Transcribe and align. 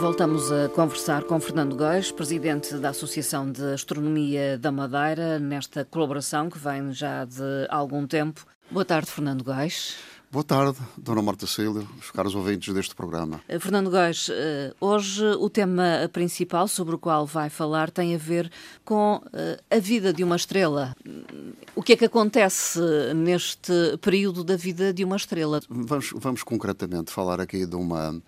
Voltamos 0.00 0.52
a 0.52 0.68
conversar 0.68 1.24
com 1.24 1.40
Fernando 1.40 1.74
Góis, 1.74 2.12
presidente 2.12 2.76
da 2.76 2.90
Associação 2.90 3.50
de 3.50 3.62
Astronomia 3.72 4.58
da 4.58 4.70
Madeira, 4.70 5.38
nesta 5.38 5.84
colaboração 5.86 6.50
que 6.50 6.58
vem 6.58 6.92
já 6.92 7.24
de 7.24 7.66
algum 7.70 8.06
tempo. 8.06 8.44
Boa 8.70 8.84
tarde, 8.84 9.10
Fernando 9.10 9.42
Góis. 9.42 9.96
Boa 10.30 10.44
tarde, 10.44 10.78
Dona 10.98 11.22
Marta 11.22 11.46
Cília, 11.46 11.86
os 11.98 12.10
caros 12.10 12.34
ouvintes 12.34 12.74
deste 12.74 12.94
programa. 12.94 13.40
Eh, 13.48 13.58
Fernando 13.58 13.90
Góis, 13.90 14.28
eh, 14.30 14.74
hoje 14.80 15.24
o 15.38 15.48
tema 15.48 16.10
principal 16.12 16.68
sobre 16.68 16.94
o 16.94 16.98
qual 16.98 17.24
vai 17.24 17.48
falar 17.48 17.90
tem 17.90 18.14
a 18.14 18.18
ver 18.18 18.50
com 18.84 19.22
eh, 19.32 19.58
a 19.70 19.78
vida 19.78 20.12
de 20.12 20.22
uma 20.22 20.36
estrela. 20.36 20.94
O 21.74 21.82
que 21.82 21.94
é 21.94 21.96
que 21.96 22.04
acontece 22.04 22.80
neste 23.14 23.96
período 24.02 24.44
da 24.44 24.56
vida 24.56 24.92
de 24.92 25.04
uma 25.04 25.16
estrela? 25.16 25.60
Vamos, 25.68 26.12
vamos 26.14 26.42
concretamente 26.42 27.10
falar 27.10 27.40
aqui 27.40 27.64
de 27.64 27.76
uma 27.76 28.20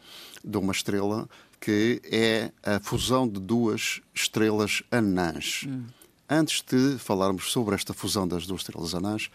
de 0.45 0.57
uma 0.57 0.73
estrela 0.73 1.29
que 1.61 2.01
é 2.05 2.51
a 2.63 2.81
fusão 2.81 3.29
de 3.29 3.41
duas 3.41 4.01
estrelas 4.15 4.83
anãs. 4.91 5.65
Hum. 5.67 5.85
Antes 6.31 6.63
de 6.63 6.99
falarmos 6.99 7.51
sobre 7.51 7.75
esta 7.75 7.95
fusão 7.95 8.29
das 8.29 8.47
duas 8.47 8.61
estrelas 8.61 8.95
anãs, 8.95 9.31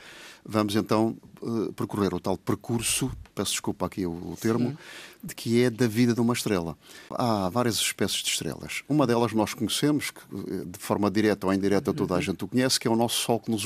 vamos 0.46 0.76
então 0.76 1.18
uh, 1.42 1.74
percorrer 1.74 2.14
o 2.14 2.20
tal 2.20 2.38
percurso, 2.38 3.12
peço 3.34 3.54
desculpa 3.54 3.88
aqui 3.88 4.06
o, 4.06 4.12
o 4.12 4.38
termo, 4.40 4.70
Sim. 4.70 4.78
de 5.24 5.34
que 5.34 5.64
é 5.64 5.72
da 5.72 5.88
vida 5.88 6.14
de 6.14 6.22
uma 6.22 6.36
estrela. 6.36 6.78
Há 7.10 7.50
várias 7.50 7.78
espécies 7.78 8.22
de 8.22 8.30
estrelas. 8.30 8.84
Uma 8.88 9.08
delas 9.08 9.34
nós 9.34 9.56
conhecemos, 9.56 10.12
que, 10.12 10.20
eh, 10.20 10.66
de 10.68 10.78
forma 10.78 11.10
direta 11.10 11.48
ou 11.48 11.54
indireta 11.54 11.92
toda 11.92 12.14
a 12.14 12.18
uhum. 12.18 12.22
gente 12.22 12.44
o 12.44 12.48
conhece, 12.48 12.80
que 12.80 12.88
é 12.88 12.92
o 12.92 12.96
nosso 12.96 13.22
Sol 13.22 13.40
que 13.40 13.50
nos, 13.50 13.64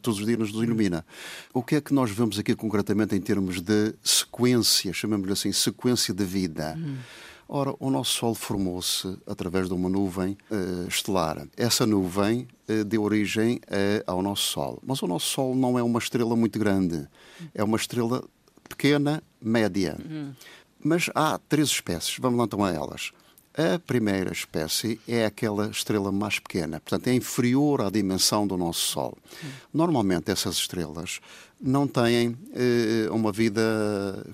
todos 0.00 0.20
os 0.20 0.24
dias 0.24 0.38
nos 0.38 0.50
ilumina. 0.50 1.04
O 1.52 1.62
que 1.62 1.76
é 1.76 1.82
que 1.82 1.92
nós 1.92 2.10
vemos 2.10 2.38
aqui 2.38 2.54
concretamente 2.54 3.14
em 3.14 3.20
termos 3.20 3.60
de 3.60 3.94
sequência, 4.02 4.94
chamamos-lhe 4.94 5.34
assim, 5.34 5.52
sequência 5.52 6.14
de 6.14 6.24
vida? 6.24 6.74
Uhum. 6.78 6.96
Ora, 7.52 7.74
o 7.80 7.90
nosso 7.90 8.12
Sol 8.12 8.32
formou-se 8.32 9.18
através 9.26 9.66
de 9.66 9.74
uma 9.74 9.88
nuvem 9.88 10.38
uh, 10.52 10.86
estelar. 10.86 11.48
Essa 11.56 11.84
nuvem 11.84 12.46
uh, 12.68 12.84
deu 12.84 13.02
origem 13.02 13.56
uh, 13.56 14.04
ao 14.06 14.22
nosso 14.22 14.44
Sol. 14.52 14.78
Mas 14.86 15.02
o 15.02 15.08
nosso 15.08 15.26
Sol 15.26 15.56
não 15.56 15.76
é 15.76 15.82
uma 15.82 15.98
estrela 15.98 16.36
muito 16.36 16.60
grande, 16.60 17.08
é 17.52 17.64
uma 17.64 17.76
estrela 17.76 18.22
pequena, 18.68 19.20
média. 19.42 19.98
Uhum. 19.98 20.32
Mas 20.78 21.10
há 21.12 21.40
três 21.48 21.70
espécies, 21.70 22.18
vamos 22.20 22.38
lá 22.38 22.44
então 22.44 22.64
a 22.64 22.70
elas. 22.70 23.10
A 23.56 23.78
primeira 23.80 24.32
espécie 24.32 25.00
é 25.08 25.24
aquela 25.24 25.68
estrela 25.68 26.12
mais 26.12 26.38
pequena, 26.38 26.80
portanto 26.80 27.08
é 27.08 27.14
inferior 27.14 27.80
à 27.82 27.90
dimensão 27.90 28.46
do 28.46 28.56
nosso 28.56 28.80
Sol. 28.80 29.18
Normalmente 29.74 30.30
essas 30.30 30.54
estrelas 30.54 31.20
não 31.60 31.86
têm 31.86 32.36
eh, 32.54 33.08
uma 33.10 33.32
vida 33.32 33.62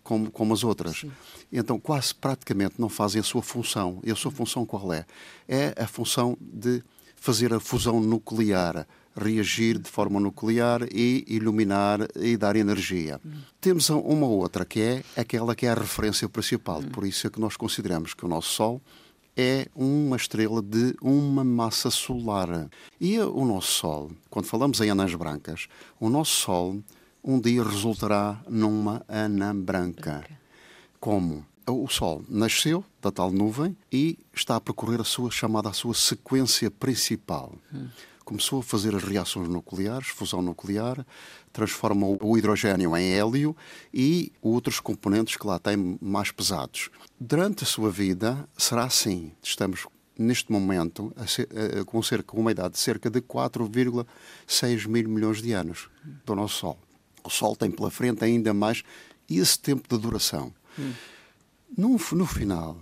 como, 0.04 0.30
como 0.30 0.52
as 0.52 0.62
outras. 0.62 1.00
Sim. 1.00 1.10
Então 1.50 1.78
quase 1.80 2.14
praticamente 2.14 2.74
não 2.78 2.88
fazem 2.88 3.20
a 3.20 3.24
sua 3.24 3.42
função. 3.42 4.00
E 4.04 4.10
a 4.10 4.14
sua 4.14 4.30
função 4.30 4.66
qual 4.66 4.92
é? 4.92 5.06
É 5.48 5.74
a 5.76 5.86
função 5.86 6.36
de 6.40 6.82
fazer 7.16 7.52
a 7.54 7.58
fusão 7.58 8.00
nuclear, 8.00 8.86
reagir 9.16 9.78
de 9.78 9.90
forma 9.90 10.20
nuclear 10.20 10.86
e 10.92 11.24
iluminar 11.26 12.06
e 12.14 12.36
dar 12.36 12.54
energia. 12.54 13.18
Hum. 13.24 13.32
Temos 13.60 13.88
uma 13.88 14.26
outra 14.26 14.64
que 14.64 14.80
é 14.80 15.02
aquela 15.16 15.56
que 15.56 15.66
é 15.66 15.70
a 15.70 15.74
referência 15.74 16.28
principal. 16.28 16.80
Hum. 16.80 16.90
Por 16.90 17.06
isso 17.06 17.26
é 17.26 17.30
que 17.30 17.40
nós 17.40 17.56
consideramos 17.56 18.12
que 18.12 18.24
o 18.24 18.28
nosso 18.28 18.52
Sol 18.52 18.82
é 19.36 19.68
uma 19.74 20.16
estrela 20.16 20.62
de 20.62 20.96
uma 21.02 21.44
massa 21.44 21.90
solar. 21.90 22.70
E 23.00 23.18
o 23.18 23.44
nosso 23.44 23.72
Sol, 23.72 24.10
quando 24.30 24.46
falamos 24.46 24.80
em 24.80 24.90
anãs 24.90 25.14
brancas, 25.14 25.68
o 26.00 26.08
nosso 26.08 26.32
Sol 26.32 26.78
um 27.22 27.40
dia 27.40 27.62
resultará 27.62 28.40
numa 28.48 29.04
anã 29.08 29.54
branca. 29.54 30.24
Como? 30.98 31.44
O 31.68 31.88
Sol 31.88 32.24
nasceu 32.28 32.84
da 33.02 33.10
tal 33.10 33.32
nuvem 33.32 33.76
e 33.92 34.18
está 34.32 34.56
a 34.56 34.60
percorrer 34.60 35.00
a 35.00 35.04
sua 35.04 35.30
chamada 35.30 35.68
a 35.68 35.72
sua 35.72 35.94
sequência 35.94 36.70
principal. 36.70 37.52
Hum 37.74 37.88
começou 38.26 38.58
a 38.58 38.62
fazer 38.62 38.94
as 38.96 39.04
reações 39.04 39.48
nucleares, 39.48 40.08
fusão 40.08 40.42
nuclear, 40.42 41.06
transforma 41.52 42.04
o 42.20 42.36
hidrogênio 42.36 42.96
em 42.96 43.12
hélio 43.12 43.56
e 43.94 44.32
outros 44.42 44.80
componentes 44.80 45.36
que 45.36 45.46
lá 45.46 45.60
têm 45.60 45.96
mais 46.02 46.32
pesados. 46.32 46.90
Durante 47.20 47.62
a 47.62 47.66
sua 47.66 47.88
vida 47.88 48.46
será 48.58 48.84
assim. 48.84 49.32
Estamos 49.40 49.86
neste 50.18 50.50
momento 50.50 51.14
com 51.86 52.02
cerca 52.02 52.36
uma 52.36 52.50
idade 52.50 52.74
de 52.74 52.80
cerca 52.80 53.08
de 53.08 53.20
4,6 53.20 54.88
mil 54.88 55.08
milhões 55.08 55.40
de 55.40 55.52
anos 55.52 55.88
do 56.24 56.34
nosso 56.34 56.56
Sol. 56.56 56.78
O 57.22 57.30
Sol 57.30 57.54
tem 57.54 57.70
pela 57.70 57.92
frente 57.92 58.24
ainda 58.24 58.52
mais 58.52 58.82
esse 59.30 59.56
tempo 59.56 59.88
de 59.88 60.02
duração. 60.02 60.52
Hum. 60.76 60.92
No, 61.78 61.90
no 61.90 62.26
final 62.26 62.76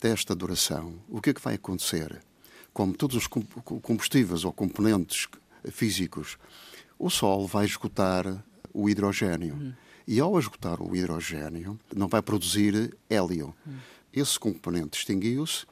desta 0.00 0.34
duração, 0.34 0.94
o 1.08 1.20
que 1.20 1.30
é 1.30 1.34
que 1.34 1.40
vai 1.40 1.54
acontecer? 1.54 2.20
Como 2.72 2.94
todos 2.94 3.16
os 3.16 3.26
combustíveis 3.26 4.44
ou 4.44 4.52
componentes 4.52 5.28
físicos, 5.70 6.38
o 6.98 7.10
Sol 7.10 7.46
vai 7.46 7.66
esgotar 7.66 8.44
o 8.72 8.88
hidrogênio. 8.88 9.54
Uhum. 9.54 9.72
E 10.06 10.18
ao 10.18 10.38
esgotar 10.38 10.82
o 10.82 10.96
hidrogênio, 10.96 11.78
não 11.94 12.08
vai 12.08 12.22
produzir 12.22 12.96
hélio. 13.08 13.54
Uhum. 13.66 13.76
Esse 14.12 14.38
componente 14.38 14.98
extinguiu-se, 14.98 15.64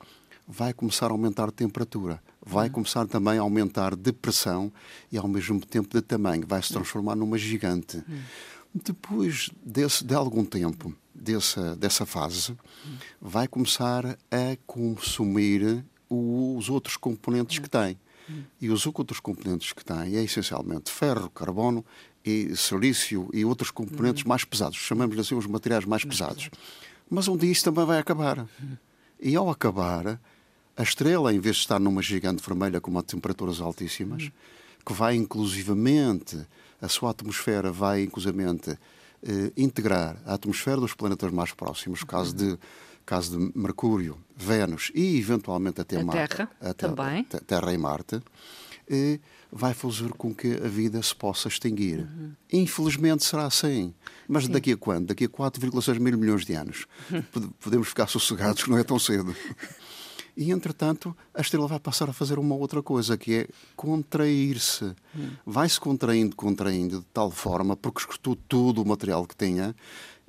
vai 0.46 0.72
começar 0.72 1.06
a 1.06 1.10
aumentar 1.10 1.48
a 1.48 1.52
temperatura, 1.52 2.22
vai 2.44 2.66
uhum. 2.66 2.74
começar 2.74 3.06
também 3.06 3.38
a 3.38 3.42
aumentar 3.42 3.96
de 3.96 4.12
pressão 4.12 4.72
e 5.10 5.18
ao 5.18 5.28
mesmo 5.28 5.60
tempo 5.60 5.88
de 5.88 6.02
tamanho, 6.02 6.46
vai 6.46 6.62
se 6.62 6.72
transformar 6.72 7.16
numa 7.16 7.38
gigante. 7.38 8.02
Depois 8.72 9.50
desse, 9.64 10.04
de 10.04 10.14
algum 10.14 10.44
tempo 10.44 10.94
dessa, 11.14 11.74
dessa 11.76 12.06
fase, 12.06 12.56
vai 13.20 13.48
começar 13.48 14.06
a 14.06 14.56
consumir 14.66 15.84
os 16.10 16.68
outros 16.68 16.96
componentes 16.96 17.58
que 17.58 17.70
tem. 17.70 17.96
E 18.60 18.70
os 18.70 18.86
outros 18.86 19.18
componentes 19.18 19.72
que 19.72 19.84
tem 19.84 20.16
é 20.16 20.22
essencialmente 20.22 20.90
ferro, 20.90 21.30
carbono 21.30 21.84
e 22.24 22.54
silício 22.54 23.28
e 23.32 23.44
outros 23.44 23.70
componentes 23.70 24.24
mais 24.24 24.44
pesados. 24.44 24.76
Chamamos 24.78 25.18
assim 25.18 25.34
os 25.34 25.46
materiais 25.46 25.84
mais 25.84 26.04
pesados. 26.04 26.50
Mas 27.08 27.26
um 27.26 27.36
dia 27.36 27.50
isso 27.50 27.64
também 27.64 27.84
vai 27.84 27.98
acabar. 27.98 28.46
E 29.20 29.34
ao 29.34 29.50
acabar, 29.50 30.20
a 30.76 30.82
estrela, 30.82 31.32
em 31.32 31.40
vez 31.40 31.56
de 31.56 31.62
estar 31.62 31.80
numa 31.80 32.02
gigante 32.02 32.42
vermelha 32.46 32.80
com 32.80 33.02
temperaturas 33.02 33.60
altíssimas, 33.60 34.30
que 34.84 34.92
vai 34.92 35.16
inclusivamente, 35.16 36.46
a 36.80 36.88
sua 36.88 37.10
atmosfera 37.10 37.72
vai 37.72 38.02
inclusivamente 38.02 38.78
eh, 39.22 39.52
integrar 39.56 40.16
a 40.24 40.34
atmosfera 40.34 40.80
dos 40.80 40.94
planetas 40.94 41.30
mais 41.32 41.52
próximos, 41.52 42.02
caso 42.04 42.34
de 42.34 42.58
caso 43.10 43.36
de 43.36 43.58
Mercúrio, 43.58 44.16
Vênus 44.36 44.92
e 44.94 45.18
eventualmente 45.18 45.80
até 45.80 46.00
a 46.00 46.04
Marte, 46.04 46.36
Terra, 46.36 46.50
a 46.60 46.72
também. 46.72 47.24
Terra 47.24 47.72
e 47.74 47.76
Marte, 47.76 48.22
e 48.88 49.18
vai 49.50 49.74
fazer 49.74 50.10
com 50.10 50.32
que 50.32 50.54
a 50.64 50.68
vida 50.68 51.02
se 51.02 51.12
possa 51.12 51.48
extinguir. 51.48 51.98
Uhum. 51.98 52.32
Infelizmente 52.52 53.24
será 53.24 53.46
assim. 53.46 53.92
Mas 54.28 54.44
Sim. 54.44 54.52
daqui 54.52 54.70
a 54.70 54.76
quando? 54.76 55.08
Daqui 55.08 55.24
a 55.24 55.28
4,6 55.28 55.98
mil 55.98 56.16
milhões 56.16 56.46
de 56.46 56.54
anos. 56.54 56.86
Uhum. 57.10 57.50
Podemos 57.58 57.88
ficar 57.88 58.06
sossegados 58.06 58.68
não 58.68 58.78
é 58.78 58.84
tão 58.84 58.96
cedo. 58.96 59.34
E, 60.36 60.52
entretanto, 60.52 61.14
a 61.34 61.40
estrela 61.40 61.66
vai 61.66 61.80
passar 61.80 62.08
a 62.08 62.12
fazer 62.12 62.38
uma 62.38 62.54
outra 62.54 62.80
coisa, 62.80 63.18
que 63.18 63.34
é 63.34 63.48
contrair-se. 63.74 64.84
Uhum. 64.84 65.30
Vai-se 65.44 65.80
contraindo, 65.80 66.36
contraindo, 66.36 67.00
de 67.00 67.06
tal 67.12 67.32
forma, 67.32 67.76
porque 67.76 67.98
escutou 67.98 68.36
todo 68.36 68.80
o 68.80 68.86
material 68.86 69.26
que 69.26 69.34
tinha, 69.36 69.74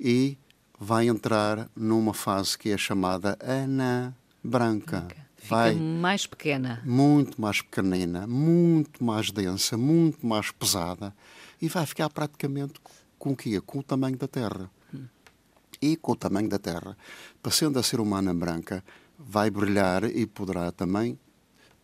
e 0.00 0.36
vai 0.82 1.06
entrar 1.06 1.70
numa 1.76 2.12
fase 2.12 2.58
que 2.58 2.70
é 2.70 2.76
chamada 2.76 3.38
anã 3.40 4.12
branca. 4.42 5.06
Vai 5.48 5.76
mais 5.76 6.26
pequena. 6.26 6.82
Muito 6.84 7.40
mais 7.40 7.62
pequenina, 7.62 8.26
muito 8.26 9.02
mais 9.04 9.30
densa, 9.30 9.76
muito 9.76 10.26
mais 10.26 10.50
pesada 10.50 11.14
e 11.60 11.68
vai 11.68 11.86
ficar 11.86 12.10
praticamente 12.10 12.74
com 13.16 13.30
o 13.30 13.36
quê? 13.36 13.60
Com 13.60 13.78
o 13.78 13.82
tamanho 13.82 14.16
da 14.16 14.26
Terra. 14.26 14.68
Hum. 14.92 15.04
E 15.80 15.96
com 15.96 16.12
o 16.12 16.16
tamanho 16.16 16.48
da 16.48 16.58
Terra, 16.58 16.96
passando 17.40 17.78
a 17.78 17.82
ser 17.82 18.00
uma 18.00 18.18
anã 18.18 18.34
branca, 18.34 18.84
vai 19.16 19.50
brilhar 19.50 20.02
e 20.02 20.26
poderá 20.26 20.72
também 20.72 21.16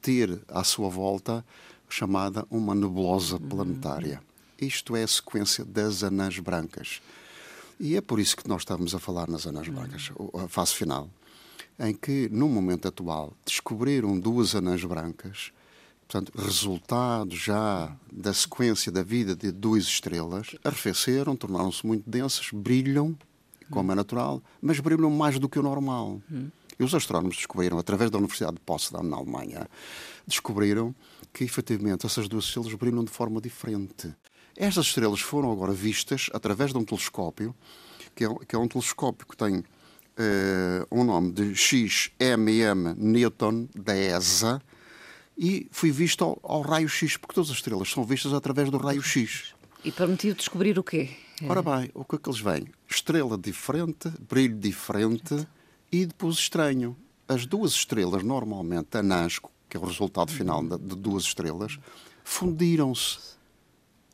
ter 0.03 0.41
à 0.49 0.65
sua 0.65 0.89
volta 0.89 1.45
chamada 1.89 2.45
uma 2.51 2.75
nebulosa 2.75 3.37
uhum. 3.37 3.49
planetária. 3.49 4.21
Isto 4.61 4.97
é 4.97 5.05
a 5.05 5.09
sequência 5.09 5.65
das 5.65 6.03
anãs 6.03 6.37
brancas. 6.41 7.01
E 7.81 7.97
é 7.97 8.01
por 8.01 8.19
isso 8.19 8.37
que 8.37 8.49
nós 8.49 8.63
estamos 8.63 8.95
a 8.95 8.99
falar 8.99 9.29
nas 9.29 9.47
Anãs 9.47 9.69
Brancas, 9.69 10.11
a 10.35 10.49
fase 10.49 10.73
final, 10.73 11.09
em 11.79 11.95
que, 11.95 12.29
no 12.31 12.49
momento 12.49 12.89
atual, 12.89 13.33
descobriram 13.45 14.19
duas 14.19 14.55
anãs 14.55 14.85
brancas 14.85 15.53
portanto, 16.09 16.33
resultado 16.35 17.37
já 17.37 17.95
da 18.11 18.33
sequência 18.33 18.91
da 18.91 19.03
vida 19.03 19.37
de 19.37 19.53
duas 19.53 19.85
estrelas, 19.85 20.57
arrefeceram, 20.65 21.37
tornaram-se 21.37 21.87
muito 21.87 22.09
densas, 22.09 22.49
brilham, 22.51 23.15
como 23.71 23.93
é 23.93 23.95
natural, 23.95 24.43
mas 24.61 24.81
brilham 24.81 25.11
mais 25.11 25.39
do 25.39 25.49
que 25.49 25.59
o 25.59 25.63
normal. 25.63 26.23
E 26.81 26.83
os 26.83 26.95
astrónomos 26.95 27.37
descobriram, 27.37 27.79
através 27.79 28.11
da 28.11 28.17
Universidade 28.17 28.55
de 28.55 28.61
Potsdam, 28.61 29.03
na 29.03 29.17
Alemanha, 29.19 29.69
descobriram 30.27 30.95
que, 31.33 31.45
efetivamente, 31.45 32.07
essas 32.07 32.27
duas 32.27 32.45
estrelas 32.45 32.73
brilham 32.73 33.05
de 33.05 33.11
forma 33.11 33.41
diferente. 33.41 34.15
Estas 34.61 34.87
estrelas 34.87 35.21
foram 35.21 35.53
agora 35.53 35.73
vistas 35.73 36.29
através 36.33 36.73
de 36.73 36.79
um 36.79 36.85
telescópio, 36.85 37.55
que 38.13 38.25
é, 38.25 38.29
que 38.45 38.57
é 38.57 38.59
um 38.59 38.67
telescópio 38.67 39.25
que 39.25 39.37
tem 39.37 39.59
uh, 39.59 39.65
um 40.91 41.05
nome 41.05 41.31
de 41.31 41.55
XMM 41.55 42.97
Newton, 42.97 43.69
da 43.73 43.97
ESA, 43.97 44.61
e 45.39 45.69
foi 45.71 45.93
visto 45.93 46.25
ao, 46.25 46.41
ao 46.43 46.61
raio-x, 46.63 47.17
porque 47.17 47.37
todas 47.37 47.51
as 47.51 47.59
estrelas 47.59 47.89
são 47.89 48.03
vistas 48.03 48.33
através 48.33 48.69
do 48.69 48.79
raio-x. 48.79 49.55
E 49.85 49.93
permitiu 49.93 50.35
descobrir 50.35 50.77
o 50.77 50.83
quê? 50.83 51.11
Ora 51.47 51.63
bem, 51.63 51.89
o 51.95 52.05
que 52.05 52.17
é 52.17 52.19
que 52.19 52.29
eles 52.29 52.41
veem? 52.41 52.67
Estrela 52.89 53.39
diferente, 53.39 54.13
brilho 54.29 54.59
diferente 54.59 55.47
e 55.93 56.05
depois 56.05 56.35
estranho. 56.35 56.97
As 57.29 57.47
duas 57.47 57.75
estrelas, 57.75 58.25
normalmente, 58.25 58.99
anãs, 58.99 59.39
que 59.69 59.77
é 59.77 59.79
o 59.79 59.85
resultado 59.85 60.33
final 60.33 60.65
de, 60.65 60.77
de 60.79 60.97
duas 60.97 61.23
estrelas, 61.23 61.79
fundiram-se. 62.25 63.38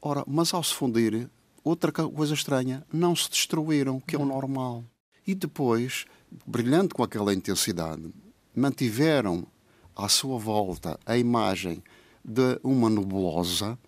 Ora, 0.07 0.23
mas 0.27 0.53
ao 0.53 0.63
se 0.63 0.75
fundir, 0.75 1.31
outra 1.65 1.91
coisa 1.91 2.35
estranha, 2.35 2.85
não 2.93 3.17
se 3.17 3.31
destruíram, 3.31 3.99
que 3.99 4.15
é 4.15 4.19
o 4.19 4.27
normal. 4.27 4.85
E 5.27 5.35
depois, 5.35 6.05
brilhando 6.47 6.95
com 6.95 7.03
aquela 7.03 7.33
intensidade, 7.33 8.13
mantiveram 8.55 9.47
à 9.97 10.07
sua 10.07 10.39
volta 10.39 11.01
a 11.07 11.17
imagem 11.17 11.83
de 12.23 12.61
uma 12.63 12.91
nebulosa, 12.91 13.79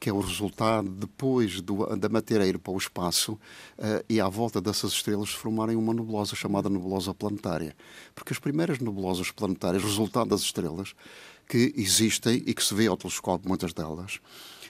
que 0.00 0.10
é 0.10 0.12
o 0.12 0.18
resultado 0.18 0.90
depois 0.90 1.60
do, 1.60 1.86
da 1.94 2.08
matéria 2.08 2.46
ir 2.46 2.58
para 2.58 2.72
o 2.72 2.76
espaço 2.76 3.34
uh, 3.34 4.04
e 4.08 4.20
à 4.20 4.28
volta 4.28 4.60
dessas 4.60 4.90
estrelas 4.90 5.30
formarem 5.30 5.76
uma 5.76 5.94
nebulosa 5.94 6.34
chamada 6.34 6.68
nebulosa 6.68 7.14
planetária. 7.14 7.76
Porque 8.12 8.32
as 8.32 8.40
primeiras 8.40 8.80
nebulosas 8.80 9.30
planetárias, 9.30 9.84
resultado 9.84 10.30
das 10.30 10.40
estrelas, 10.40 10.94
que 11.48 11.72
existem 11.76 12.42
e 12.44 12.54
que 12.54 12.64
se 12.64 12.74
vê 12.74 12.88
ao 12.88 12.96
telescópio, 12.96 13.48
muitas 13.48 13.72
delas, 13.72 14.20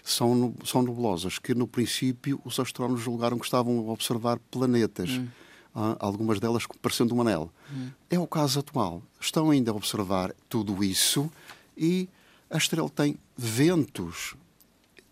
são, 0.02 0.54
são 0.64 0.82
nebulosas 0.82 1.38
que, 1.38 1.54
no 1.54 1.66
princípio, 1.66 2.40
os 2.44 2.58
astrónomos 2.58 3.02
julgaram 3.02 3.38
que 3.38 3.44
estavam 3.44 3.78
a 3.88 3.92
observar 3.92 4.38
planetas. 4.50 5.10
Hum. 5.10 5.28
Uh, 5.72 5.94
algumas 6.00 6.40
delas 6.40 6.64
parecendo 6.82 7.14
um 7.14 7.20
anel. 7.20 7.50
Hum. 7.72 7.90
É 8.08 8.18
o 8.18 8.26
caso 8.26 8.58
atual. 8.58 9.02
Estão 9.20 9.50
ainda 9.50 9.70
a 9.70 9.74
observar 9.74 10.34
tudo 10.48 10.82
isso 10.82 11.30
e 11.76 12.08
a 12.50 12.56
estrela 12.56 12.90
tem 12.90 13.16
ventos 13.36 14.34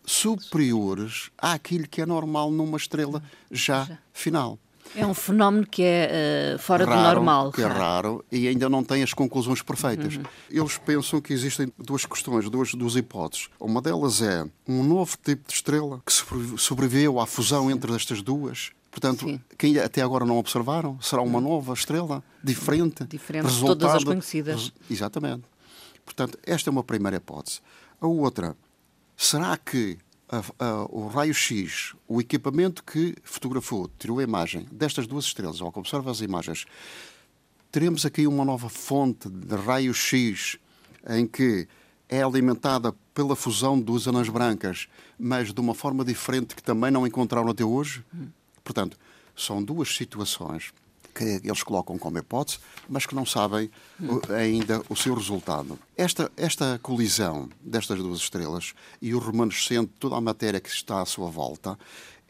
superiores 0.05 1.31
àquilo 1.37 1.87
que 1.87 2.01
é 2.01 2.05
normal 2.05 2.51
numa 2.51 2.77
estrela 2.77 3.23
já, 3.49 3.85
já. 3.85 3.99
final. 4.11 4.59
É 4.95 5.05
um 5.05 5.13
fenómeno 5.13 5.65
que 5.65 5.83
é 5.83 6.55
uh, 6.55 6.59
fora 6.59 6.85
raro, 6.85 6.97
do 6.97 7.03
normal. 7.03 7.51
Que 7.51 7.61
é 7.61 7.67
raro 7.67 8.25
e 8.31 8.47
ainda 8.47 8.67
não 8.67 8.83
tem 8.83 9.03
as 9.03 9.13
conclusões 9.13 9.61
perfeitas. 9.61 10.15
Uhum. 10.15 10.23
Eles 10.49 10.77
pensam 10.77 11.21
que 11.21 11.33
existem 11.33 11.71
duas 11.77 12.05
questões, 12.05 12.49
duas, 12.49 12.73
duas 12.73 12.95
hipóteses. 12.95 13.49
Uma 13.59 13.81
delas 13.81 14.21
é 14.21 14.45
um 14.67 14.83
novo 14.83 15.17
tipo 15.23 15.47
de 15.47 15.53
estrela 15.53 16.01
que 16.05 16.11
sobreviveu 16.57 17.19
à 17.19 17.25
fusão 17.25 17.69
entre 17.69 17.93
estas 17.95 18.21
duas. 18.21 18.71
Portanto, 18.91 19.25
Sim. 19.25 19.39
quem 19.57 19.77
até 19.77 20.01
agora 20.01 20.25
não 20.25 20.37
observaram, 20.37 20.99
será 20.99 21.21
uma 21.21 21.39
nova 21.39 21.73
estrela, 21.73 22.23
diferente. 22.43 23.05
Diferente 23.05 23.47
de 23.47 23.61
todas 23.61 23.93
as 23.93 24.03
conhecidas. 24.03 24.73
Exatamente. 24.89 25.43
Portanto, 26.03 26.39
esta 26.43 26.69
é 26.69 26.71
uma 26.71 26.83
primeira 26.83 27.17
hipótese. 27.17 27.61
A 28.01 28.07
outra, 28.07 28.55
será 29.15 29.55
que 29.57 29.97
a, 30.29 30.43
a, 30.63 30.85
o 30.85 31.07
raio-x, 31.07 31.95
o 32.07 32.21
equipamento 32.21 32.83
que 32.83 33.15
fotografou, 33.23 33.89
tirou 33.97 34.19
a 34.19 34.23
imagem 34.23 34.67
destas 34.71 35.07
duas 35.07 35.25
estrelas, 35.25 35.59
ao 35.59 35.71
que 35.71 35.79
observa 35.79 36.11
as 36.11 36.21
imagens, 36.21 36.65
teremos 37.71 38.05
aqui 38.05 38.27
uma 38.27 38.45
nova 38.45 38.69
fonte 38.69 39.27
de 39.27 39.55
raio-x 39.55 40.57
em 41.09 41.25
que 41.25 41.67
é 42.07 42.21
alimentada 42.21 42.93
pela 43.13 43.35
fusão 43.35 43.79
duas 43.79 44.07
anãs 44.07 44.29
brancas, 44.29 44.87
mas 45.17 45.53
de 45.53 45.59
uma 45.59 45.73
forma 45.73 46.03
diferente 46.03 46.55
que 46.55 46.63
também 46.63 46.91
não 46.91 47.05
encontraram 47.05 47.49
até 47.49 47.63
hoje? 47.63 48.03
Portanto, 48.63 48.97
são 49.35 49.63
duas 49.63 49.95
situações 49.95 50.73
que 51.13 51.41
eles 51.43 51.63
colocam 51.63 51.97
como 51.97 52.17
hipótese, 52.17 52.59
mas 52.87 53.05
que 53.05 53.15
não 53.15 53.25
sabem 53.25 53.69
ainda 54.37 54.81
o 54.89 54.95
seu 54.95 55.13
resultado. 55.13 55.77
Esta, 55.97 56.31
esta 56.37 56.79
colisão 56.81 57.49
destas 57.61 57.97
duas 57.99 58.19
estrelas 58.19 58.73
e 59.01 59.13
o 59.13 59.19
remanescente, 59.19 59.91
toda 59.99 60.15
a 60.15 60.21
matéria 60.21 60.59
que 60.59 60.69
está 60.69 61.01
à 61.01 61.05
sua 61.05 61.29
volta, 61.29 61.77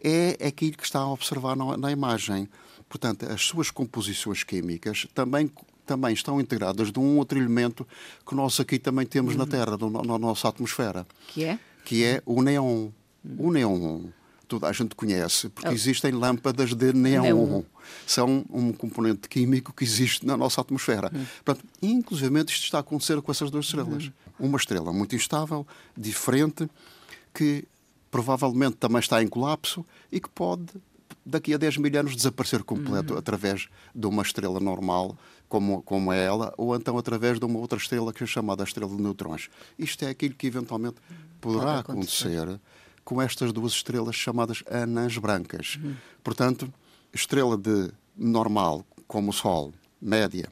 é 0.04 0.48
aquilo 0.48 0.78
que 0.78 0.86
está 0.86 1.00
a 1.00 1.12
observar 1.12 1.56
na, 1.56 1.78
na 1.78 1.92
imagem. 1.92 2.50
Portanto, 2.88 3.26
as 3.31 3.42
suas 3.44 3.70
composições 3.70 4.44
químicas 4.44 5.08
também 5.14 5.52
também 5.86 6.14
estão 6.14 6.40
integradas 6.40 6.92
de 6.92 7.00
um 7.00 7.18
outro 7.18 7.40
elemento 7.40 7.88
que 8.24 8.36
nós 8.36 8.60
aqui 8.60 8.78
também 8.78 9.08
temos 9.08 9.34
uhum. 9.34 9.40
na 9.40 9.48
Terra, 9.48 9.76
no, 9.76 9.90
na 9.90 10.20
nossa 10.20 10.48
atmosfera. 10.48 11.08
Que 11.30 11.44
é? 11.44 11.60
Que 11.84 12.04
é 12.04 12.22
o 12.28 12.44
neon. 12.44 12.90
Uhum. 13.26 13.36
O 13.40 13.52
neon 13.52 14.02
toda 14.50 14.68
a 14.68 14.74
gente 14.74 14.96
conhece, 14.96 15.48
porque 15.48 15.69
oh. 15.69 15.74
existem 15.74 16.12
lâmpadas 16.12 16.74
de 16.74 16.92
neon. 16.92 17.22
neon. 17.22 17.62
São 18.06 18.44
um 18.50 18.74
componente 18.74 19.30
químico 19.30 19.72
que 19.72 19.84
existe 19.84 20.25
na 20.25 20.36
nossa 20.36 20.60
atmosfera. 20.60 21.12
Hum. 21.13 21.25
Portanto, 21.46 21.66
inclusive 21.81 22.40
isto 22.42 22.63
está 22.63 22.80
a 22.80 22.81
acontecer 22.81 23.22
com 23.22 23.31
essas 23.31 23.50
duas 23.50 23.66
estrelas. 23.66 24.07
Hum. 24.07 24.12
Uma 24.40 24.57
estrela 24.57 24.92
muito 24.92 25.16
instável, 25.16 25.66
diferente, 25.96 26.69
que 27.34 27.63
provavelmente 28.10 28.78
também 28.78 29.00
está 29.00 29.22
em 29.22 29.28
colapso 29.28 29.86
e 30.12 30.19
que 30.19 30.30
pode, 30.30 30.66
daqui 31.25 31.54
a 31.54 31.57
10 31.57 31.78
mil 31.78 32.00
anos, 32.00 32.16
desaparecer 32.16 32.63
completo 32.63 33.13
hum. 33.13 33.18
através 33.18 33.68
de 33.94 34.07
uma 34.07 34.24
estrela 34.24 34.60
normal, 34.60 35.16
como, 35.48 35.81
como 35.84 36.12
é 36.12 36.25
ela, 36.25 36.54
ou 36.57 36.75
então 36.75 36.98
através 36.98 37.40
de 37.40 37.45
uma 37.45 37.60
outra 37.60 37.78
estrela 37.78 38.12
que 38.12 38.24
é 38.24 38.28
chamada 38.28 38.63
estrela 38.63 38.95
de 38.95 39.02
neutrões. 39.02 39.50
Isto 39.78 40.06
é 40.06 40.10
aquilo 40.10 40.34
que 40.34 40.48
eventualmente 40.48 40.98
poderá 41.40 41.66
pode 41.66 41.80
acontecer, 41.80 42.40
acontecer 42.40 42.60
com 43.09 43.19
estas 43.19 43.51
duas 43.51 43.71
estrelas 43.71 44.15
chamadas 44.15 44.63
anãs 44.69 45.17
brancas. 45.17 45.79
Uhum. 45.83 45.95
Portanto, 46.23 46.71
estrela 47.11 47.57
de 47.57 47.91
normal, 48.15 48.85
como 49.07 49.31
o 49.31 49.33
Sol, 49.33 49.73
média, 50.00 50.47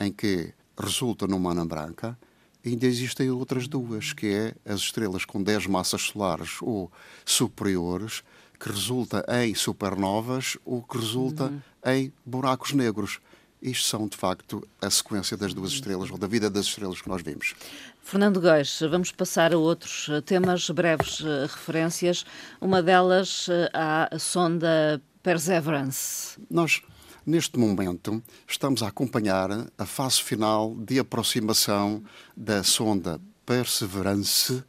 em 0.00 0.10
que 0.10 0.54
resulta 0.80 1.26
numa 1.26 1.50
anã 1.50 1.66
branca, 1.66 2.18
ainda 2.64 2.86
existem 2.86 3.30
outras 3.30 3.68
duas, 3.68 4.14
que 4.14 4.26
é 4.28 4.54
as 4.64 4.80
estrelas 4.80 5.26
com 5.26 5.42
10 5.42 5.66
massas 5.66 6.00
solares 6.00 6.62
ou 6.62 6.90
superiores, 7.26 8.22
que 8.58 8.70
resulta 8.70 9.22
em 9.42 9.54
supernovas 9.54 10.56
ou 10.64 10.82
que 10.82 10.96
resulta 10.96 11.44
uhum. 11.44 11.60
em 11.84 12.12
buracos 12.24 12.72
negros. 12.72 13.20
Isto 13.60 13.86
são, 13.86 14.06
de 14.06 14.16
facto, 14.16 14.66
a 14.80 14.88
sequência 14.88 15.36
das 15.36 15.52
duas 15.52 15.72
estrelas, 15.72 16.10
ou 16.10 16.18
da 16.18 16.26
vida 16.26 16.48
das 16.48 16.66
estrelas 16.66 17.00
que 17.00 17.08
nós 17.08 17.22
vimos. 17.22 17.54
Fernando 18.02 18.40
Góis, 18.40 18.80
vamos 18.88 19.10
passar 19.10 19.52
a 19.52 19.58
outros 19.58 20.08
temas, 20.24 20.70
breves 20.70 21.20
uh, 21.20 21.42
referências. 21.42 22.24
Uma 22.60 22.82
delas 22.82 23.48
uh, 23.48 23.68
à 23.74 24.18
sonda 24.18 25.02
Perseverance. 25.22 26.38
Nós, 26.48 26.80
neste 27.26 27.58
momento, 27.58 28.22
estamos 28.46 28.82
a 28.82 28.88
acompanhar 28.88 29.50
a 29.76 29.84
fase 29.84 30.22
final 30.22 30.74
de 30.76 30.98
aproximação 30.98 32.02
da 32.36 32.62
sonda 32.62 33.20
Perseverance, 33.44 34.62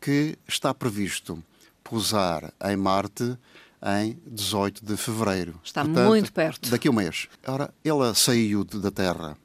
que 0.00 0.38
está 0.48 0.72
previsto 0.72 1.42
pousar 1.82 2.54
em 2.64 2.76
Marte 2.76 3.36
em 3.84 4.16
18 4.26 4.84
de 4.84 4.96
fevereiro. 4.96 5.60
Está 5.64 5.84
Portanto, 5.84 6.06
muito 6.06 6.32
perto. 6.32 6.70
Daqui 6.70 6.88
a 6.88 6.90
um 6.90 6.94
mês. 6.94 7.28
Ora, 7.46 7.72
ela 7.84 8.14
saiu 8.14 8.64
da 8.64 8.90
Terra, 8.90 9.36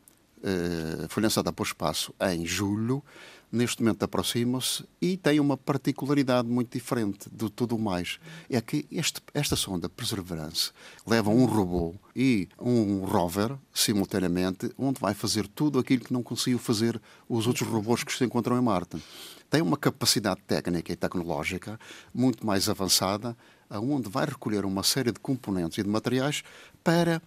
eh, 0.43 1.05
foi 1.09 1.23
lançada 1.23 1.51
para 1.51 1.63
o 1.63 1.65
espaço 1.65 2.13
em 2.21 2.45
julho, 2.45 3.03
neste 3.51 3.81
momento 3.81 4.03
aproxima-se 4.03 4.83
e 5.01 5.17
tem 5.17 5.39
uma 5.39 5.57
particularidade 5.57 6.47
muito 6.47 6.73
diferente 6.73 7.29
de 7.31 7.49
tudo 7.49 7.77
mais. 7.77 8.19
É 8.49 8.59
que 8.61 8.85
este, 8.91 9.21
esta 9.33 9.55
sonda 9.55 9.87
Perseverance 9.89 10.71
leva 11.05 11.29
um 11.29 11.45
robô 11.45 11.95
e 12.15 12.47
um 12.59 13.05
rover 13.05 13.55
simultaneamente, 13.73 14.71
onde 14.77 14.99
vai 14.99 15.13
fazer 15.13 15.47
tudo 15.47 15.79
aquilo 15.79 16.03
que 16.03 16.13
não 16.13 16.23
conseguiu 16.23 16.59
fazer 16.59 17.01
os 17.27 17.47
outros 17.47 17.67
robôs 17.67 18.03
que 18.03 18.13
se 18.13 18.23
encontram 18.23 18.57
em 18.57 18.61
Marte. 18.61 19.01
Tem 19.49 19.61
uma 19.61 19.77
capacidade 19.77 20.41
técnica 20.45 20.91
e 20.91 20.95
tecnológica 20.95 21.79
muito 22.13 22.45
mais 22.45 22.67
avançada 22.67 23.35
aonde 23.69 24.09
vai 24.09 24.25
recolher 24.25 24.65
uma 24.65 24.83
série 24.83 25.11
de 25.11 25.19
componentes 25.19 25.77
e 25.77 25.83
de 25.83 25.89
materiais 25.89 26.43
para 26.83 27.21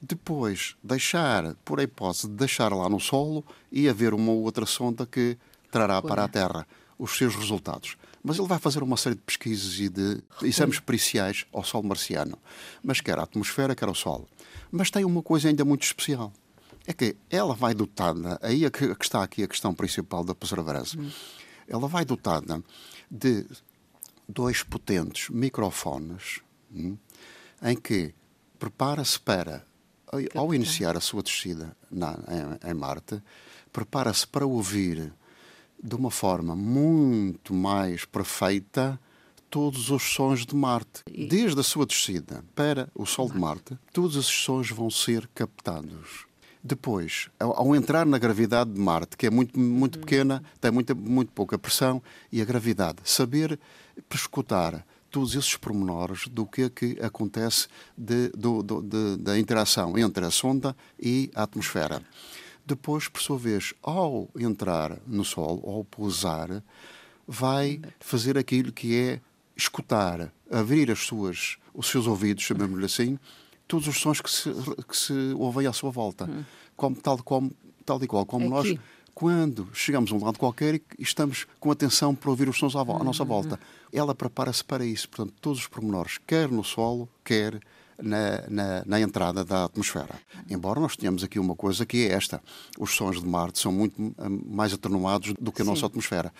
depois 0.00 0.76
deixar, 0.82 1.54
por 1.64 1.80
hipótese 1.80 2.28
de 2.28 2.34
deixar 2.34 2.72
lá 2.72 2.88
no 2.88 3.00
solo 3.00 3.44
e 3.72 3.88
haver 3.88 4.12
uma 4.12 4.32
outra 4.32 4.66
sonda 4.66 5.06
que 5.06 5.36
trará 5.74 6.00
para 6.00 6.22
a 6.22 6.28
Terra 6.28 6.64
os 6.96 7.18
seus 7.18 7.34
resultados. 7.34 7.96
Mas 8.22 8.38
ele 8.38 8.46
vai 8.46 8.60
fazer 8.60 8.80
uma 8.80 8.96
série 8.96 9.16
de 9.16 9.22
pesquisas 9.22 9.80
e 9.80 9.88
de 9.88 10.22
exames 10.42 10.78
periciais 10.78 11.44
ao 11.52 11.64
Sol 11.64 11.82
marciano, 11.82 12.38
mas 12.80 13.00
quer 13.00 13.18
a 13.18 13.24
atmosfera, 13.24 13.74
quer 13.74 13.88
o 13.88 13.94
Sol. 13.94 14.28
Mas 14.70 14.88
tem 14.88 15.04
uma 15.04 15.20
coisa 15.20 15.48
ainda 15.48 15.64
muito 15.64 15.82
especial. 15.82 16.32
É 16.86 16.92
que 16.92 17.16
ela 17.28 17.54
vai 17.54 17.74
dotada, 17.74 18.38
aí 18.40 18.64
é 18.64 18.70
que 18.70 18.84
está 19.00 19.22
aqui 19.22 19.42
a 19.42 19.48
questão 19.48 19.74
principal 19.74 20.22
da 20.22 20.34
Perseverance. 20.34 20.96
Hum. 20.96 21.10
ela 21.66 21.88
vai 21.88 22.04
dotada 22.04 22.62
de 23.10 23.44
dois 24.28 24.62
potentes 24.62 25.28
microfones 25.28 26.40
hum, 26.72 26.96
em 27.62 27.76
que 27.76 28.14
prepara-se 28.60 29.18
para, 29.18 29.66
ao 30.34 30.54
iniciar 30.54 30.96
a 30.96 31.00
sua 31.00 31.22
descida 31.22 31.76
na, 31.90 32.16
em, 32.62 32.70
em 32.70 32.74
Marte, 32.74 33.20
prepara-se 33.72 34.26
para 34.26 34.46
ouvir 34.46 35.12
de 35.84 35.94
uma 35.94 36.10
forma 36.10 36.56
muito 36.56 37.52
mais 37.52 38.06
perfeita 38.06 38.98
todos 39.50 39.90
os 39.90 40.02
sons 40.02 40.46
de 40.46 40.56
Marte. 40.56 41.02
Desde 41.28 41.60
a 41.60 41.62
sua 41.62 41.84
descida 41.84 42.42
para 42.54 42.88
o 42.94 43.04
Sol 43.04 43.30
de 43.30 43.38
Marte, 43.38 43.78
todos 43.92 44.16
esses 44.16 44.32
sons 44.32 44.70
vão 44.70 44.90
ser 44.90 45.28
captados. 45.34 46.26
Depois, 46.62 47.28
ao, 47.38 47.60
ao, 47.60 47.76
entrar 47.76 48.06
na 48.06 48.16
gravidade 48.16 48.72
de 48.72 48.80
Marte, 48.80 49.18
que 49.18 49.26
é 49.26 49.30
muito, 49.30 49.60
muito 49.60 49.98
pequena, 49.98 50.42
tem 50.58 50.70
muita, 50.70 50.94
muito 50.94 51.30
pouca 51.32 51.58
pressão, 51.58 52.02
e 52.32 52.40
a 52.40 52.44
gravidade, 52.46 52.98
saber 53.04 53.60
escutar 54.12 54.86
todos 55.10 55.36
esses 55.36 55.54
pormenores 55.56 56.26
do 56.28 56.46
que 56.46 56.62
é 56.62 56.70
que 56.70 56.98
acontece 57.00 57.68
de, 57.96 58.30
do, 58.30 58.62
do, 58.62 58.80
de, 58.80 59.18
da 59.18 59.38
interação 59.38 59.98
entre 59.98 60.24
a 60.24 60.30
sonda 60.30 60.74
e 60.98 61.30
a 61.34 61.42
atmosfera. 61.42 62.02
Depois, 62.66 63.08
por 63.08 63.20
sua 63.20 63.38
vez, 63.38 63.74
ao 63.82 64.28
entrar 64.38 64.98
no 65.06 65.24
Sol, 65.24 65.62
ao 65.66 65.84
pousar, 65.84 66.62
vai 67.26 67.80
fazer 68.00 68.38
aquilo 68.38 68.72
que 68.72 68.98
é 68.98 69.20
escutar, 69.56 70.32
abrir 70.50 70.90
as 70.90 71.00
suas, 71.00 71.58
os 71.74 71.86
seus 71.88 72.06
ouvidos, 72.06 72.44
chamemos-lhe 72.44 72.86
assim, 72.86 73.18
todos 73.68 73.86
os 73.86 73.98
sons 73.98 74.20
que 74.20 74.30
se, 74.30 74.50
que 74.88 74.96
se 74.96 75.34
ouvem 75.36 75.66
à 75.66 75.72
sua 75.72 75.90
volta. 75.90 76.24
Hum. 76.24 76.44
Como, 76.76 76.96
tal, 76.96 77.22
como, 77.22 77.52
tal 77.84 78.02
e 78.02 78.06
qual 78.06 78.26
como 78.26 78.48
nós, 78.48 78.74
quando 79.14 79.68
chegamos 79.72 80.10
a 80.10 80.14
um 80.14 80.24
lado 80.24 80.38
qualquer 80.38 80.74
e 80.74 80.82
estamos 80.98 81.46
com 81.60 81.70
atenção 81.70 82.14
para 82.14 82.30
ouvir 82.30 82.48
os 82.48 82.58
sons 82.58 82.74
à, 82.74 82.80
à 82.80 83.04
nossa 83.04 83.24
volta. 83.24 83.60
Ela 83.92 84.14
prepara-se 84.14 84.64
para 84.64 84.84
isso. 84.84 85.08
Portanto, 85.08 85.34
todos 85.40 85.60
os 85.60 85.66
pormenores, 85.68 86.18
quer 86.26 86.50
no 86.50 86.64
solo, 86.64 87.08
quer 87.24 87.60
na, 88.02 88.44
na, 88.48 88.82
na, 88.84 89.00
entrada 89.00 89.44
da 89.44 89.64
atmosfera. 89.64 90.14
Embora 90.48 90.80
nós 90.80 90.96
tenhamos 90.96 91.22
aqui 91.22 91.38
uma 91.38 91.54
coisa 91.54 91.86
que 91.86 92.08
é 92.08 92.12
esta: 92.12 92.42
os 92.78 92.94
sons 92.94 93.20
de 93.20 93.26
Marte 93.26 93.58
são 93.58 93.72
muito 93.72 94.00
hum, 94.00 94.14
mais 94.46 94.72
atenuados 94.72 95.34
do 95.38 95.52
que 95.52 95.62
a 95.62 95.64
Sim. 95.64 95.70
nossa 95.70 95.86
atmosfera 95.86 96.32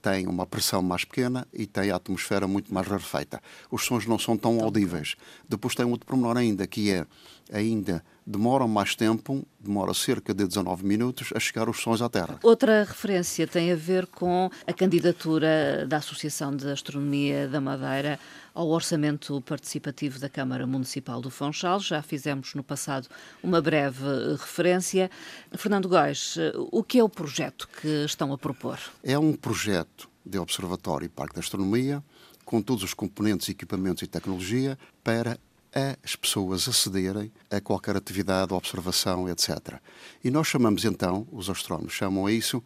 tem 0.00 0.26
uma 0.26 0.46
pressão 0.46 0.82
mais 0.82 1.04
pequena 1.04 1.46
e 1.52 1.66
tem 1.66 1.90
a 1.90 1.96
atmosfera 1.96 2.46
muito 2.46 2.72
mais 2.72 2.86
rarefeita. 2.86 3.40
Os 3.70 3.84
sons 3.84 4.06
não 4.06 4.18
são 4.18 4.36
tão 4.36 4.60
audíveis. 4.60 5.14
Depois 5.48 5.74
tem 5.74 5.84
outro 5.84 6.06
pormenor 6.06 6.36
ainda, 6.36 6.66
que 6.66 6.90
é 6.90 7.06
ainda 7.52 8.02
demoram 8.30 8.68
mais 8.68 8.94
tempo, 8.94 9.44
demora 9.58 9.92
cerca 9.92 10.32
de 10.32 10.46
19 10.46 10.86
minutos 10.86 11.32
a 11.34 11.40
chegar 11.40 11.68
os 11.68 11.80
sons 11.80 12.00
à 12.00 12.08
Terra. 12.08 12.38
Outra 12.42 12.84
referência 12.84 13.46
tem 13.46 13.72
a 13.72 13.76
ver 13.76 14.06
com 14.06 14.48
a 14.66 14.72
candidatura 14.72 15.86
da 15.86 15.96
Associação 15.96 16.54
de 16.54 16.70
Astronomia 16.70 17.48
da 17.48 17.60
Madeira 17.60 18.18
ao 18.54 18.68
orçamento 18.68 19.40
participativo 19.42 20.18
da 20.18 20.28
Câmara 20.28 20.66
Municipal 20.66 21.20
do 21.20 21.30
Funchal. 21.30 21.80
Já 21.80 22.02
fizemos 22.02 22.54
no 22.54 22.62
passado 22.62 23.08
uma 23.42 23.60
breve 23.60 24.04
referência. 24.38 25.10
Fernando 25.56 25.88
Góis, 25.88 26.36
o 26.70 26.82
que 26.82 26.98
é 26.98 27.04
o 27.04 27.08
projeto 27.08 27.68
que 27.80 28.04
estão 28.04 28.32
a 28.32 28.38
propor? 28.38 28.78
É 29.02 29.18
um 29.18 29.32
projeto 29.32 30.08
de 30.24 30.38
Observatório 30.38 31.06
e 31.06 31.08
Parque 31.08 31.34
da 31.34 31.40
Astronomia 31.40 32.02
com 32.44 32.60
todos 32.60 32.82
os 32.82 32.92
componentes, 32.92 33.48
equipamentos 33.48 34.02
e 34.02 34.08
tecnologia 34.08 34.76
para 35.04 35.38
as 35.72 36.16
pessoas 36.16 36.68
acederem 36.68 37.32
a 37.50 37.60
qualquer 37.60 37.96
atividade, 37.96 38.52
observação, 38.52 39.28
etc. 39.28 39.80
E 40.22 40.30
nós 40.30 40.46
chamamos 40.46 40.84
então, 40.84 41.26
os 41.30 41.48
astrónomos 41.48 41.92
chamam 41.92 42.26
a 42.26 42.32
isso, 42.32 42.62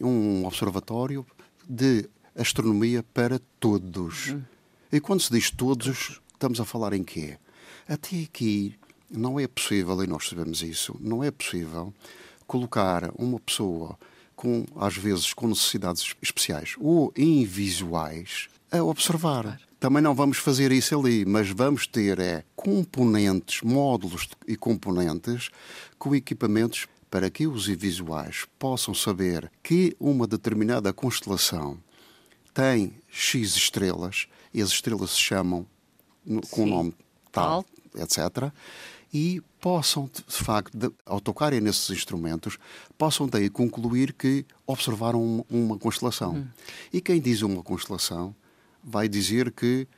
um 0.00 0.44
observatório 0.46 1.26
de 1.68 2.08
astronomia 2.34 3.02
para 3.02 3.40
todos. 3.60 4.28
Uhum. 4.28 4.42
E 4.92 5.00
quando 5.00 5.20
se 5.20 5.32
diz 5.32 5.50
todos, 5.50 6.20
estamos 6.32 6.60
a 6.60 6.64
falar 6.64 6.92
em 6.92 7.02
quê? 7.02 7.38
Até 7.88 8.20
aqui 8.22 8.74
não 9.10 9.38
é 9.38 9.46
possível, 9.46 10.02
e 10.02 10.06
nós 10.06 10.28
sabemos 10.28 10.62
isso, 10.62 10.96
não 11.00 11.22
é 11.22 11.30
possível 11.30 11.92
colocar 12.46 13.10
uma 13.16 13.38
pessoa 13.40 13.98
com, 14.34 14.64
às 14.76 14.96
vezes, 14.96 15.32
com 15.32 15.48
necessidades 15.48 16.14
especiais 16.22 16.74
ou 16.78 17.12
invisuais 17.16 18.48
a 18.70 18.82
observar. 18.82 19.60
Também 19.78 20.02
não 20.02 20.14
vamos 20.14 20.38
fazer 20.38 20.72
isso 20.72 20.98
ali, 20.98 21.24
mas 21.24 21.50
vamos 21.50 21.86
ter 21.86 22.18
é, 22.18 22.44
componentes, 22.54 23.60
módulos 23.62 24.28
e 24.48 24.56
componentes 24.56 25.50
com 25.98 26.14
equipamentos 26.14 26.86
para 27.10 27.30
que 27.30 27.46
os 27.46 27.68
invisuais 27.68 28.46
possam 28.58 28.94
saber 28.94 29.50
que 29.62 29.94
uma 30.00 30.26
determinada 30.26 30.92
constelação 30.92 31.78
tem 32.52 32.94
X 33.08 33.54
estrelas, 33.54 34.26
e 34.52 34.62
as 34.62 34.70
estrelas 34.70 35.10
se 35.10 35.20
chamam 35.20 35.66
com 36.50 36.64
o 36.64 36.66
nome 36.66 36.94
tal, 37.30 37.64
tal, 37.92 38.02
etc. 38.02 38.50
E 39.12 39.42
possam, 39.60 40.08
de 40.14 40.36
facto, 40.36 40.76
de, 40.76 40.90
ao 41.04 41.20
tocarem 41.20 41.60
nesses 41.60 41.90
instrumentos, 41.90 42.58
possam 42.96 43.28
daí 43.28 43.50
concluir 43.50 44.14
que 44.14 44.46
observaram 44.66 45.22
uma, 45.22 45.44
uma 45.50 45.78
constelação. 45.78 46.34
Hum. 46.34 46.46
E 46.92 47.00
quem 47.00 47.20
diz 47.20 47.42
uma 47.42 47.62
constelação 47.62 48.34
vai 48.86 49.08
dizer 49.08 49.50
que 49.50 49.88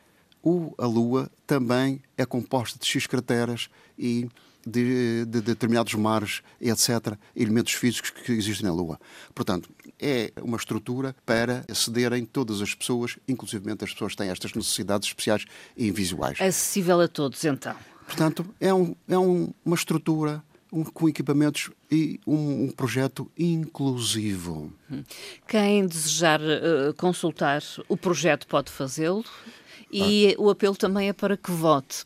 o, 0.43 0.75
a 0.79 0.87
Lua 0.87 1.31
também 1.47 2.01
é 2.17 2.25
composta 2.25 2.79
de 2.79 2.87
X 2.87 3.07
crateras 3.07 3.69
e 3.99 4.29
de, 4.67 5.25
de, 5.27 5.41
determinados 5.41 5.95
mares, 5.95 6.43
etc., 6.61 7.17
elementos 7.37 7.73
físicos 7.75 8.11
que 8.11 8.33
existem 8.33 8.67
na 8.67 8.73
Lua. 8.73 8.99
Portanto, 9.35 9.71
é 9.99 10.33
uma 10.43 10.57
estrutura 10.57 11.15
para 11.25 11.65
acederem 11.69 12.25
todas 12.25 12.61
as 12.63 12.75
pessoas, 12.75 13.19
inclusive 13.27 13.71
as 13.71 13.93
pessoas 13.93 14.13
que 14.13 14.19
têm 14.19 14.31
estas 14.31 14.55
necessidades 14.55 15.09
especiais 15.09 15.45
e 15.77 15.89
invisuais. 15.89 16.41
Acessível 16.41 17.01
a 17.01 17.09
todos, 17.09 17.45
então. 17.45 17.75
Portanto, 18.07 18.47
é, 18.59 18.73
um, 18.73 18.95
é 19.07 19.19
um, 19.19 19.53
uma 19.65 19.77
estrutura 19.77 20.43
um, 20.73 20.85
com 20.85 21.09
equipamentos 21.09 21.71
e 21.91 22.21
um, 22.27 22.65
um, 22.65 22.71
projeto 22.71 23.31
inclusivo. 23.39 24.73
Quem 25.47 25.87
desejar 25.87 26.41
uh, 26.41 26.95
consultar 26.97 27.63
o 27.89 27.97
projeto 27.97 28.47
pode 28.47 28.71
fazê-lo 28.71 29.25
e 29.91 30.35
ah. 30.39 30.43
o 30.43 30.51
apelo 30.51 30.77
também 30.77 31.09
é 31.09 31.13
para 31.13 31.37
que 31.37 31.51
vote. 31.51 32.05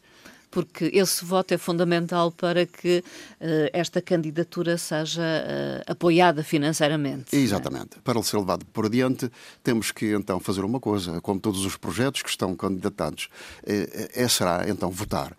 Porque 0.51 0.91
esse 0.93 1.25
voto 1.25 1.55
é 1.55 1.57
fundamental 1.57 2.31
para 2.31 2.67
que 2.67 2.99
uh, 2.99 3.71
esta 3.73 4.03
candidatura 4.03 4.77
seja 4.77 5.23
uh, 5.23 5.91
apoiada 5.91 6.45
financeiramente. 6.45 7.35
Exatamente. 7.35 7.97
É? 7.97 8.01
Para 8.05 8.23
ser 8.23 8.37
levado 8.37 8.67
por 8.67 8.85
adiante, 8.85 9.31
temos 9.65 9.91
que 9.91 10.13
então 10.13 10.39
fazer 10.39 10.63
uma 10.63 10.79
coisa, 10.79 11.23
como 11.23 11.41
todos 11.41 11.65
os 11.65 11.79
projetos 11.79 12.21
que 12.21 12.29
estão 12.29 12.55
candidatados, 12.55 13.31
é, 13.65 14.29
será 14.29 14.69
então 14.69 14.91
votar. 14.91 15.35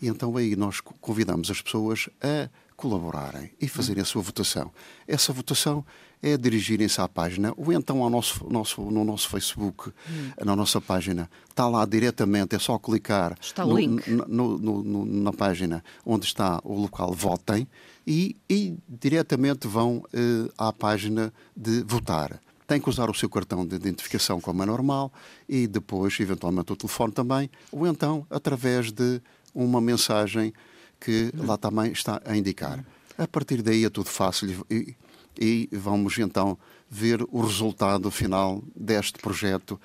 E 0.00 0.08
então 0.08 0.36
aí 0.36 0.54
nós 0.56 0.80
convidamos 0.80 1.50
as 1.50 1.60
pessoas 1.60 2.08
a 2.20 2.48
colaborarem 2.82 3.52
e 3.60 3.68
fazerem 3.68 4.02
a 4.02 4.04
sua 4.04 4.20
votação. 4.20 4.72
Essa 5.06 5.32
votação 5.32 5.86
é 6.20 6.36
dirigirem-se 6.36 7.00
à 7.00 7.06
página 7.06 7.54
ou 7.56 7.72
então 7.72 8.02
ao 8.02 8.10
nosso, 8.10 8.44
nosso, 8.50 8.80
no 8.90 9.04
nosso 9.04 9.28
Facebook, 9.28 9.90
hum. 9.90 10.30
na 10.44 10.56
nossa 10.56 10.80
página. 10.80 11.30
Está 11.48 11.68
lá 11.68 11.84
diretamente, 11.86 12.56
é 12.56 12.58
só 12.58 12.76
clicar 12.80 13.38
no, 14.26 14.58
no, 14.58 14.82
no, 14.82 15.06
na 15.06 15.32
página 15.32 15.84
onde 16.04 16.26
está 16.26 16.60
o 16.64 16.74
local 16.74 17.12
Votem 17.12 17.68
e, 18.04 18.34
e 18.50 18.76
diretamente 18.88 19.68
vão 19.68 20.02
eh, 20.12 20.50
à 20.58 20.72
página 20.72 21.32
de 21.56 21.84
votar 21.84 22.40
tem 22.66 22.80
que 22.80 22.88
usar 22.88 23.10
o 23.10 23.14
seu 23.14 23.28
cartão 23.28 23.66
de 23.66 23.76
identificação 23.76 24.40
como 24.40 24.62
é 24.62 24.66
normal 24.66 25.12
e 25.46 25.66
depois, 25.66 26.18
eventualmente, 26.18 26.72
o 26.72 26.76
telefone 26.76 27.12
também, 27.12 27.50
ou 27.70 27.86
então 27.86 28.26
através 28.30 28.90
de 28.90 29.20
uma 29.54 29.78
mensagem 29.78 30.54
que 31.02 31.32
lá 31.34 31.56
também 31.56 31.92
está 31.92 32.20
a 32.24 32.36
indicar. 32.36 32.84
A 33.18 33.26
partir 33.26 33.62
daí 33.62 33.84
é 33.84 33.90
tudo 33.90 34.08
fácil 34.08 34.64
e, 34.70 34.94
e 35.38 35.68
vamos 35.72 36.18
então 36.18 36.58
ver 36.94 37.22
o 37.30 37.40
resultado 37.40 38.10
final 38.10 38.62
deste 38.76 39.18
projeto, 39.18 39.80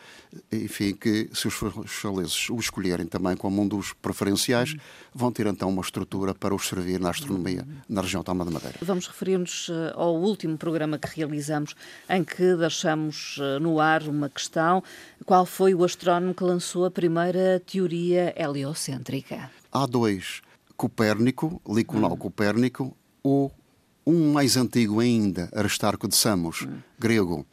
enfim, 0.51 0.93
que 0.93 1.29
se 1.33 1.47
os 1.47 1.53
chaleses 1.89 2.49
o 2.49 2.57
escolherem 2.57 3.07
também 3.07 3.37
como 3.37 3.61
um 3.61 3.67
dos 3.67 3.93
preferenciais, 3.93 4.75
vão 5.15 5.31
ter 5.31 5.47
então 5.47 5.69
uma 5.69 5.81
estrutura 5.81 6.35
para 6.35 6.53
os 6.53 6.67
servir 6.67 6.99
na 6.99 7.09
astronomia 7.09 7.65
na 7.87 8.01
região 8.01 8.21
Tama 8.21 8.43
da 8.43 8.51
Madeira. 8.51 8.77
Vamos 8.81 9.07
referir-nos 9.07 9.69
eh, 9.69 9.93
ao 9.95 10.17
último 10.17 10.57
programa 10.57 10.97
que 10.97 11.07
realizamos, 11.15 11.75
em 12.09 12.25
que 12.25 12.57
deixamos 12.57 13.37
eh, 13.39 13.57
no 13.59 13.79
ar 13.79 14.03
uma 14.03 14.27
questão. 14.27 14.83
Qual 15.25 15.45
foi 15.45 15.73
o 15.73 15.85
astrónomo 15.85 16.33
que 16.33 16.43
lançou 16.43 16.83
a 16.83 16.91
primeira 16.91 17.61
teoria 17.65 18.33
heliocêntrica? 18.35 19.49
Há 19.71 19.85
dois. 19.85 20.41
Copérnico, 20.77 21.59
Liconau 21.67 22.13
hum. 22.13 22.17
Copérnico, 22.17 22.95
ou 23.23 23.51
um 24.05 24.31
mais 24.31 24.55
antigo 24.55 24.99
ainda, 24.99 25.49
Aristarco 25.53 26.07
de 26.07 26.15
Samos, 26.15 26.61
hum. 26.61 26.77
grego. 26.99 27.45